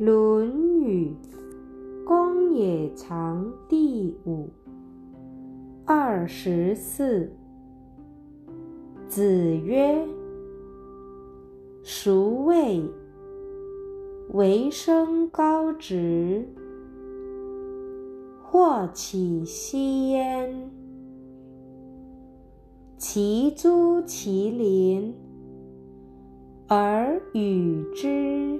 [0.04, 1.14] 《论语·
[2.04, 4.50] 公冶长》第五
[5.84, 7.30] 二十四。
[9.06, 10.04] 子曰
[11.84, 12.82] ：“孰谓
[14.30, 16.44] 为生高直？
[18.42, 20.72] 或起息焉？
[22.98, 25.14] 其诸其邻
[26.66, 28.58] 而与之。”